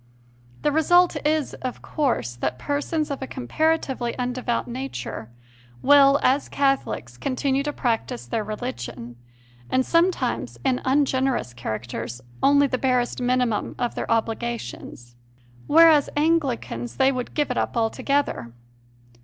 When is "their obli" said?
13.93-14.39